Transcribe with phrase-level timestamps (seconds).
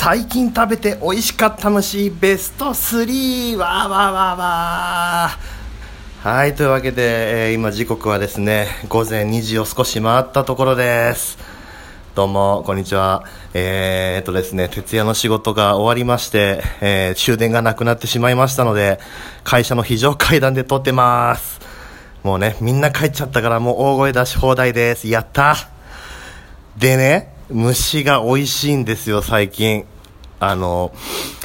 [0.00, 6.28] 最近食べて美味しかった虫ベスト3わーわーわーわー。
[6.28, 11.36] はいというわけで、えー今時刻はですね午前2時を少し回ったところです。
[12.14, 13.24] どうもこんにちは。
[13.54, 19.00] えー、っとですね徹夜の仕事が終わりまして、えー終電がなくなってしまいましたので
[19.42, 21.58] 会社の非常階段で撮ってます。
[22.22, 25.08] もうねみんな帰っちゃったからもう大声出し放題です。
[25.08, 25.56] やった。
[26.76, 29.84] でね、虫が美味しいんですよ、最近。
[30.40, 30.92] あの、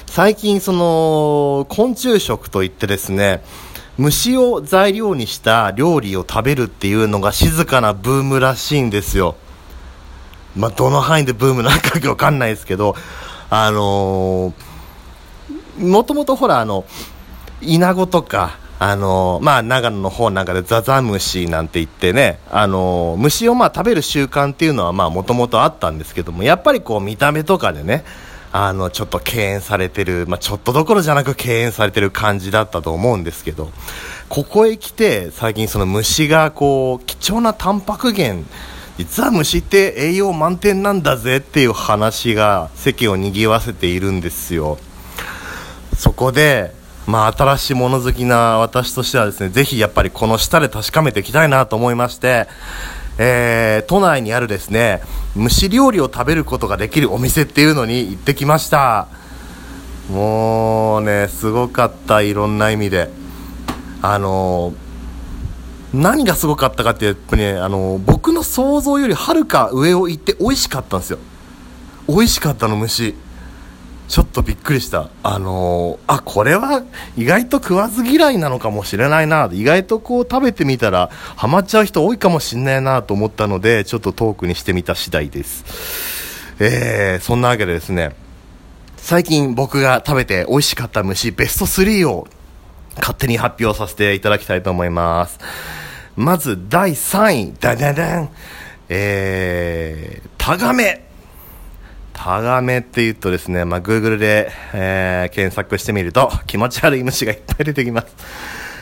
[0.07, 3.43] 最近その、昆虫食といってですね、
[3.97, 9.35] 虫を材料にした料理を食べるっていうのが静かなブームらしいんですよ。
[10.55, 12.95] まあ、どの範囲でブームなのかわかんないですけど、
[13.49, 14.73] あのー
[15.77, 16.85] もともとほら、あの、
[17.61, 28.03] イナゴとか、あのまあ、長野の方なんかでザザムシなんて言ってね、あの虫をまあ食べる習慣っていうのはもともとあったんですけども、やっぱりこう見た目とかでね、
[28.51, 33.71] あの、ちょっと敬遠されてる、まあ、ちょっとどころじゃなく敬遠されてる感じだったと思うんですけど、
[34.27, 38.45] ここへ来て、最近その虫がこう、貴重なタンパク源、
[38.97, 44.77] 実は虫って栄養満点なんだぜっていう話が世間を賑わせているんですよ。
[45.97, 52.47] そこで、まあ、新しいもの好きな私としてはですね、ぜひやっぱりこの下で確かめていきたいなと思いまして、
[53.17, 55.01] えー都内にあるですね、
[55.35, 59.07] 虫料理を食べることができるお店っていうのに行ってきました。
[60.09, 63.09] もうね、すごかった、いろんな意味で。
[64.01, 64.73] あの
[65.93, 71.19] 何がすごかったかってやっぱりね、あの僕の想像よりはるか上を行って美味しかったんですよ。
[72.07, 73.15] 美味しかったの、虫。
[74.07, 75.09] ちょっとびっくりした。
[75.23, 76.83] あのーあ、これは
[77.17, 79.49] 意外と食わず嫌いなのかもしれないな。
[79.51, 85.63] 意外とこう食べてみたらハマっちゃう人多いかもしれないなと思ったので、ちょっとトークにしてみた次第です。
[86.59, 88.15] えー、そんなわけでですね、
[88.97, 92.27] 最近僕が食べて美味しかった虫ベスト3を
[92.97, 95.39] 勝手に発表させていただきたいと思います。
[96.15, 98.29] まず第3位、ダダダン、
[98.89, 101.12] えー、タガメ。
[102.23, 108.07] タガメって言うとですね、まあ、Google で、えー検索してみると 気持ち悪い虫がいっぱい出てきます。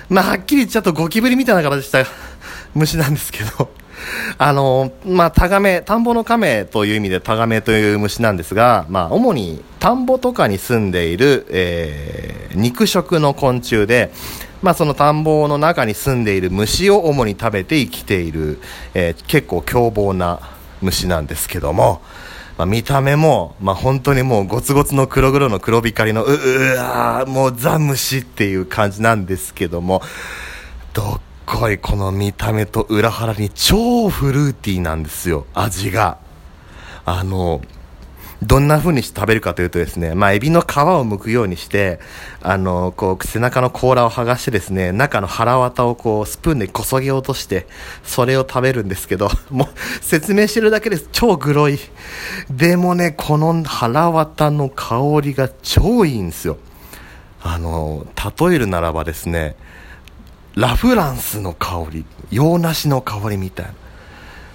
[0.10, 2.06] まあ、はっきり言っちゃうとゴキブリみたいな形した
[2.76, 3.72] 虫なんですけど、
[4.38, 14.12] あのまあ、タガメ、田んぼの亀という意味でタガメという虫なんですが、まあ、主に田んぼとかに住んでいる、えー肉食の昆虫で、
[14.62, 18.60] まあ、その田んぼの中に住んでいる虫を主に食べて生きている、
[18.94, 20.40] えー結構凶暴な
[20.82, 22.02] 虫なんですけども、
[22.62, 30.04] まあ、見た目も、まあ、本当にもうゴツゴツの黒黒の黒光りのううわもうザムシっていう感じなんですけども
[30.94, 36.20] どっこいこの見た目と裏腹に超フルーティーなんですよ味が。
[37.04, 37.62] あの
[38.44, 42.00] どんな風にして食べるかというとですね、まあ、エビの皮を剥くようにして、
[42.42, 47.68] あの、こう、背中の甲羅を剥がしてですね、中の腹綿をこう、スプーンでこそげ落として、
[48.04, 49.68] それを食べるんですけど、 もう、
[50.04, 51.08] 説明してるだけです。
[51.12, 51.80] 超グロい。
[52.50, 56.58] でもね、この腹綿の香りが超いいんですよ。
[57.44, 58.08] あの、
[58.40, 59.56] 例えるならばですね、
[60.56, 63.74] ラフランスの香り、洋梨の香りみたいな。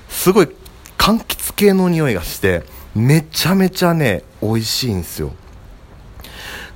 [0.08, 0.48] すごい
[0.98, 2.62] 柑橘系の匂いがして
[2.94, 5.32] めちゃめちゃね美味しいんですよ。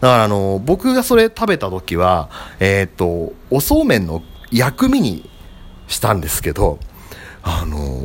[0.01, 5.29] だからあの僕がそれ食べた時はえっ、とおそうめんの薬味に
[5.89, 6.79] したんですけど
[7.43, 8.01] あの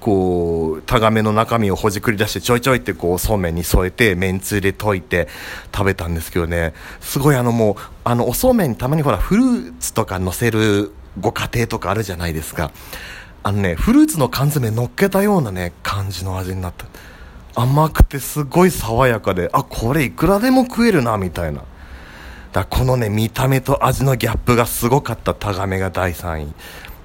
[0.00, 5.28] こうタガメの中身をほじくり出してちょいちょいってこうそうめんに添えてめんつゆで溶いて
[5.72, 10.90] 食べたんですけどねすごいあのもうあのおそうめんにたまにほらフルーツとか乗せる
[11.20, 12.72] ご家庭とかあるじゃないですか。
[13.42, 16.86] あのねフルーツの缶詰乗っけたようなね感じの味になった。
[17.54, 21.62] 甘くてすごい爽やかであこれいくらでも食えるなみたいな。
[22.52, 26.54] だこのね見た目と味のギャップがすごかったタガメが第3位。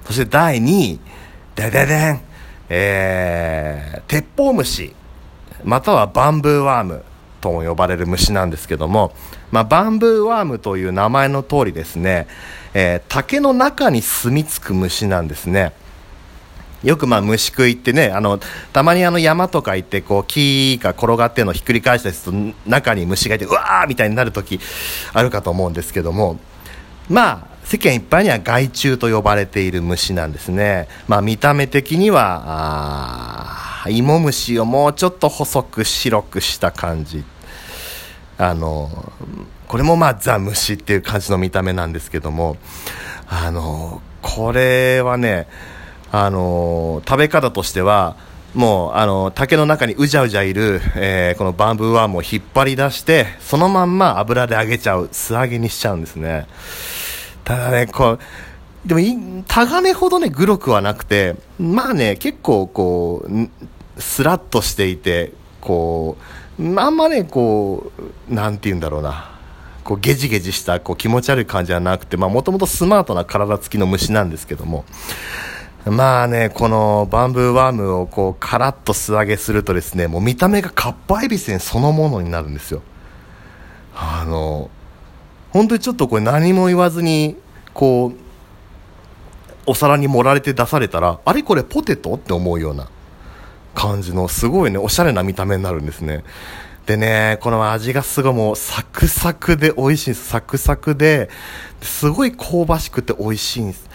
[0.04, 1.00] そして第2位
[1.54, 2.20] でででん。
[2.70, 4.94] えー、鉄砲虫。
[5.64, 7.02] またはバンブーワーム
[7.40, 9.12] とも呼ばれる虫なんですけども、
[9.50, 12.26] まあ、バンブーワームという名前の通りですね、
[12.74, 15.72] えー竹の中に住み着く虫なんですね。
[16.84, 18.38] よくまあ虫食いってね、あの、
[18.72, 24.60] たまにあの山とか行って、こう木が転がってるのをひっくり返したりすると、中に虫がいて、うわーみたいになる時
[25.12, 26.38] あるかと思うんですけども、
[27.08, 30.88] まあ、世間一般には害虫と呼ばれている虫なんですね。
[31.06, 37.24] まあ見た目的には、あー芋虫をもうちょっと細く白くした感じ。
[38.38, 39.12] あの、
[39.66, 42.56] これもまあザ虫っていう感じの見た目なんですけども、
[43.26, 45.46] あの、これはね、
[46.10, 48.16] あの食べ方としては
[48.54, 56.46] もうあの竹の中にうじゃうじゃいる、えー、このバンブーワームを引っ張り出してそのまんま油で揚げちゃう素揚げにしちゃうんですね。
[57.44, 58.18] ただねこ
[58.84, 66.16] うでもタガネほどねグロくはなくてまあね結構こうスラッとしていてこ
[66.58, 67.92] うあんまねこ
[68.30, 69.34] うなんて言うんだろうな。
[69.84, 74.84] こうゲジゲジしたこう気持ち悪い感じはなくてもともとスマートな体つきの虫なんですけども。
[75.90, 82.82] まあね、このバンブーワームをこうカラッと素揚げするとですね、もう見た目がカッパエビせんそのものになるんですよ。
[83.94, 84.70] あの、
[85.50, 87.36] 本当にちょっとこれ何も言わずに、
[87.74, 88.12] こう、
[89.66, 92.88] お皿に盛られて出されたら、あれこれポテトって思うような
[93.74, 96.24] 感じの、すごいね、おしゃれな見た目になるんですね。
[96.86, 100.26] でね、この味がすごいもうサクサクで美味しいんです。
[100.26, 101.28] サクサクで、
[101.82, 103.88] すごい香ばしくて美味しいんです。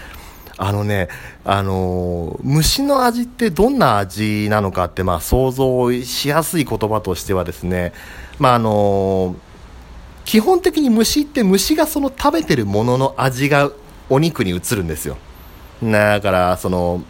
[0.58, 1.08] あのね、
[1.44, 7.92] あのー、虫の味ってどんな味なのかって、まあ、想像しやすい言葉としてはですね、
[8.38, 9.36] まああのー、
[10.26, 13.72] 基本的に虫って虫がその食べてるものの味が
[14.10, 15.18] お肉に移るんですよ。
[15.84, 17.04] だから、その、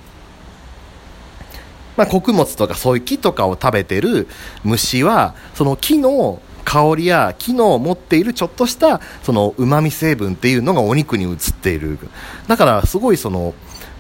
[1.96, 4.28] まあ、穀物とかそういう木とかを食べてる
[4.64, 12.00] 虫は、その木の香りや機能を持っているちょっとしたその旨味成分っていうのがお肉に移っている。
[12.48, 13.54] だからすごいその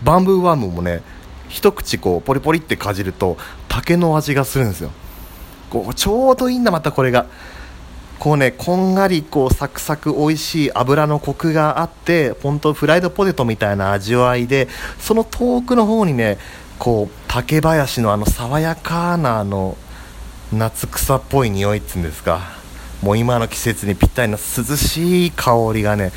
[0.04, 1.02] バンブーワームもね
[1.50, 3.38] 一口こうポリポリってかじると
[3.68, 4.92] 竹の味がするんですよ。
[5.70, 7.26] こうちょうどいいんだまたこれが。
[8.20, 16.38] こうねこんがりこうサクサク美味しい油のコクがあって本当フライドポテトみたいな味わいでその遠くの方にね
[16.80, 19.78] こう竹林のあの爽やかなあの
[20.54, 22.42] 夏草っぽい匂いっつうんですか。
[23.02, 26.12] もう今の季節にぴったりな涼しい香りがね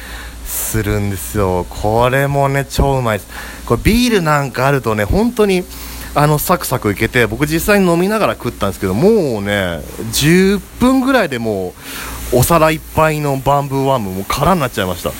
[0.44, 1.66] するんですよ。
[1.68, 3.30] これもね超うまいです。
[3.66, 5.64] これビールなんかあるとね本当に
[6.14, 9.80] あのサクサクいけて僕実際に飲みながら食ったんですけどもうね
[10.12, 11.74] 10分ぐらいでも
[12.32, 15.12] うお皿いっぱいのバンブーワームも空になっちゃいました。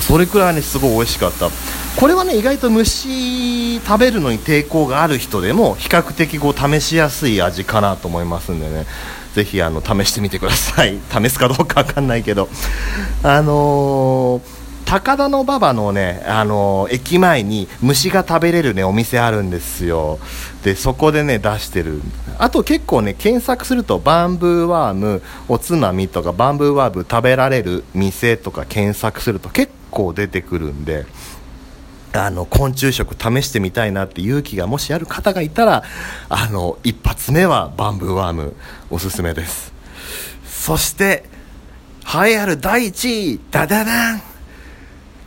[0.00, 1.48] それくらいねすごい美味しかった。
[1.98, 8.84] これはね意外と虫食べるのに抵抗がある人でも比較的こう試しやすい味かなと思いますんでね
[9.32, 12.48] ぜひあの試してみてください 試すかどうか分かんないけど
[13.22, 20.20] あのー高田馬場のね、あのー、駅前に虫が食べれるね、お店あるんですよ。
[20.62, 22.00] で、そこでね、出してる。
[22.38, 31.04] あと結構ね、検索すると、バンブーワーム、おつまみとか、バンブーワーム食べられる店とか検索すると結構出てくるんで、
[32.18, 35.84] あの昆虫食試してみたいなって勇気がもしある方がいたら
[36.28, 38.54] あの一発目はバンブーワーム
[38.90, 39.72] おすすめです。
[40.44, 41.24] そして
[42.02, 44.22] 栄えある第1位ダダダン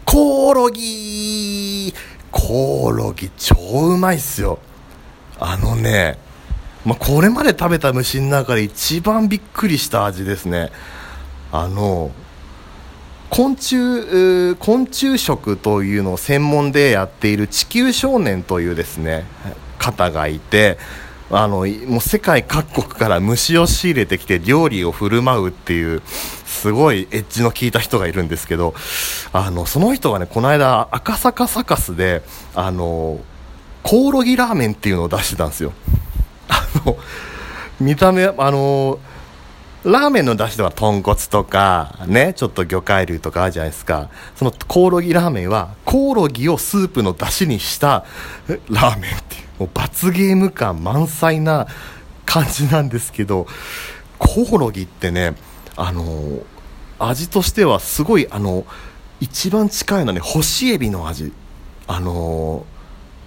[0.06, 1.94] コオロギ。
[2.32, 4.60] コオロギ超うまいっすよ。
[5.40, 6.18] あのね、
[6.86, 10.72] まあ、これまで食べた虫の中で一番びっくりした味ですね。
[11.52, 12.12] あの
[13.30, 19.26] 昆虫昆虫食というのを専門でやっている地球少年というですね
[19.78, 20.78] 方がいて
[21.32, 26.02] あのもう世界各国から虫を仕入れてきて料理を振る舞うっていう
[26.46, 28.74] すごいエッジの効いた人がいるんですけど
[29.32, 32.24] あのその人がねこの間赤坂サカスで
[32.56, 33.20] あの
[33.84, 35.72] コオロギラーメンっていうのを出してたんですよ。
[36.50, 36.98] あの
[37.80, 39.00] 見た目あの
[39.84, 44.10] ラーメンの出汁では豚骨とか、ね、ちょっと魚介類とかあるじゃないですか。
[44.36, 48.04] そのコオロギラーメンは、コオロギをスープの出汁にした
[48.70, 51.68] ラーメンっていう、もう罰ゲーム感満載な
[52.26, 53.48] 感じなんですけど、
[54.18, 55.36] コオロギってね、
[55.78, 56.40] あの
[57.00, 58.66] 味としてはすごい、あの、
[59.22, 61.32] 一番近いのはね、干しエビの味。
[61.88, 62.66] あの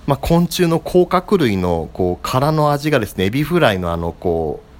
[0.07, 4.72] まあ、昆虫の甲殻類のこう殻の味がですねエビフライのあのこう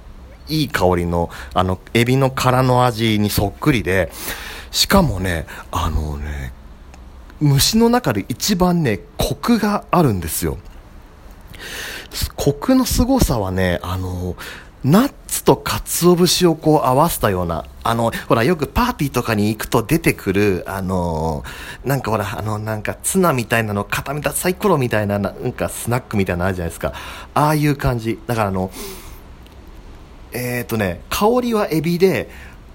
[0.49, 4.11] いい香りの、あの、エビの殻の味にそっくりで、
[4.71, 6.51] しかもね、あのね、
[7.39, 10.57] 虫の中で一番ね、コクがあるんですよ。
[12.35, 14.35] コクの凄さはね、あの、
[14.83, 21.43] ナッツと鰹節をこう合わせたような、あの、ほら、よくパーティーとかに行くと出てくる、あの、
[21.85, 26.93] なんかほら、あの、なんかツナみたいなの固めたサイコロみたいな、なんかスナックみたいなのあるじゃないですか。
[27.33, 28.19] ああいう感じ。
[28.27, 28.71] だからあの、
[30.33, 32.29] えっ、とね香りはエビで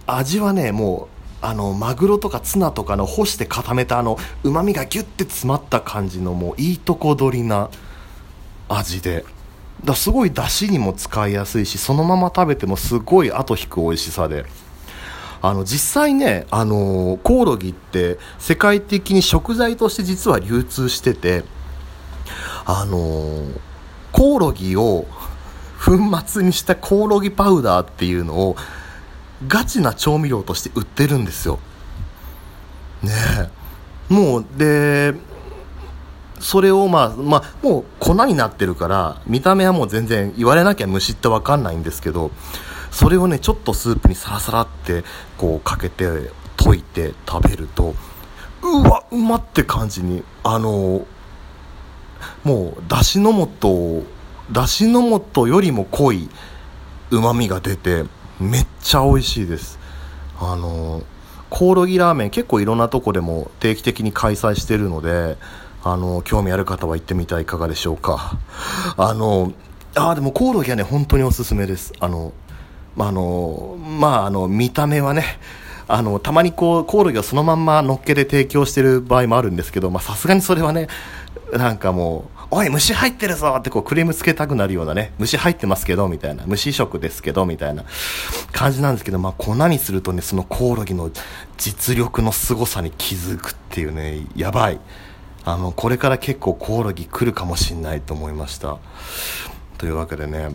[0.07, 1.09] 味はねも
[1.43, 7.71] うあのマグロとかツナとかの干して固めたあのうまみがギュッて詰まった感じのもういいとこ取りな
[8.69, 9.25] 味で。
[9.85, 14.45] だすごい出汁にも使いやすいしそのまま食べてもすごい後引く美味しさで。
[15.41, 21.45] あの実際ね、あのー、コオロギって世界的に食材として実は流通してて
[22.65, 23.61] あのー
[24.12, 25.07] コオロギを
[25.78, 28.56] 粉末にしたコオロギパウダーっていうのを
[29.47, 31.61] ガチな調味料として売ってるんですよ。
[33.02, 33.12] ね
[34.11, 34.12] え。
[34.12, 35.14] もうで
[36.40, 42.30] それをまあまあもう粉になってるから見た目はもう全然言われなきゃ虫って分かんないんですけど
[42.90, 45.04] それをねちょっとスープにサラサラって
[45.37, 46.04] こうかけて
[46.56, 47.94] 溶いて食べると
[48.62, 51.06] うわうまって感じにあの
[52.44, 54.04] もうだしの素を
[54.52, 56.28] だしの素よりも濃い
[57.11, 58.05] うまみが出て
[58.40, 59.78] めっちゃ美味しいです。
[60.40, 61.02] あの
[61.50, 65.37] コオロギラーメン結構いろんなとこでも定期的に開催してるので
[65.83, 68.38] あの興味ある方は行ってみてはいかがでしょうか。
[68.97, 69.52] あの
[69.95, 71.93] あでもコオロギはね本当におすすめです。
[72.00, 72.33] あの
[72.97, 75.25] まあのまああの見た目はね
[75.87, 80.88] あのたまにこうコオロギをそのまんまのっけで提供してる場合もあるんですけどさすがにそれはね
[81.52, 87.85] なんかもうおい、虫入ってるぞってこうクレームつけたくなるようなね、虫入ってますけど、みたいな、虫食ですけど、みたいな
[88.52, 91.11] 感じなんですけど、まあ粉にするとね、そのコオロギの
[91.59, 94.80] 実力の凄さに気づくっていうね、やばい。
[95.45, 98.78] あの、これから結構コオロギ来るかもしんないと思いました。
[99.76, 100.49] というわけでね、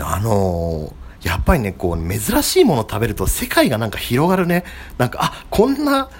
[0.00, 4.64] あのー、やっぱりね、こう、珍しいもの食べると世界がなんか広がるね。
[4.98, 6.10] なんか、あ、こんな、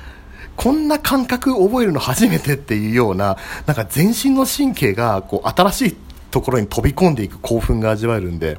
[0.57, 3.37] こんな感覚覚えるの初めてっていうような、
[3.67, 5.97] なんか全身の神経がこう新しい
[6.31, 8.59] ところに飛び込んでいく興奮が味わえるんで、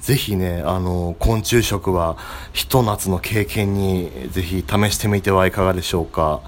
[0.00, 2.16] ぜひね、あの、昆虫食は
[2.52, 6.40] ひと夏の経験にぜひ試してみてはいかがでしょうか。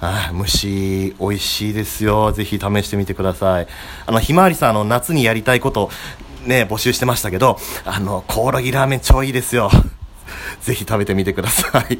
[0.00, 2.30] あ虫、美味しいですよ。
[2.32, 3.66] ぜひ試してみてください。
[4.06, 5.90] あの、ひまわりさん、あの、夏にやりたいこと、
[6.46, 9.70] ね、募集してましたけど、あの、コオロギラーメン超いいですよ。
[10.62, 11.98] ぜひ食べてみてください。